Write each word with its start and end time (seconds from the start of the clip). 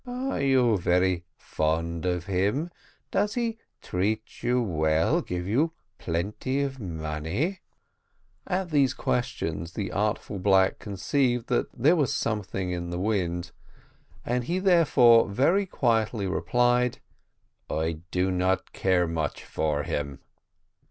"Are 0.07 0.41
you 0.41 0.79
very 0.79 1.25
fond 1.37 2.07
of 2.07 2.25
him? 2.25 2.71
does 3.11 3.35
he 3.35 3.59
treat 3.83 4.41
you 4.41 4.59
well, 4.59 5.21
give 5.21 5.45
you 5.45 5.73
plenty 5.99 6.59
of 6.61 6.79
money?" 6.79 7.59
At 8.47 8.71
these 8.71 8.95
questions, 8.95 9.73
the 9.73 9.91
artful 9.91 10.39
black 10.39 10.79
conceived 10.79 11.49
that 11.49 11.71
there 11.71 11.95
was 11.95 12.11
something 12.11 12.71
in 12.71 12.89
the 12.89 12.97
wind, 12.99 13.51
and 14.25 14.45
he 14.45 14.57
therefore 14.57 15.29
very 15.29 15.67
quietly 15.67 16.25
replied, 16.25 16.99
"I 17.69 17.99
do 18.09 18.31
not 18.31 18.73
care 18.73 19.07
much 19.07 19.43
for 19.43 19.83
him." 19.83 20.17